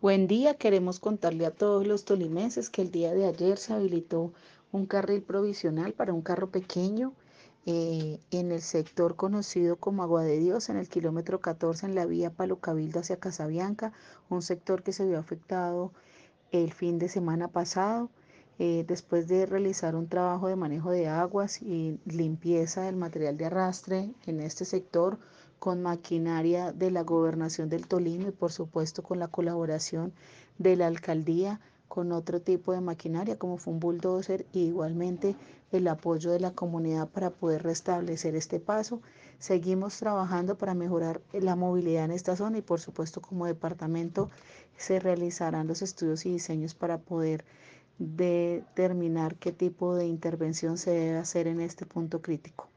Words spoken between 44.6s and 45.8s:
se realizarán los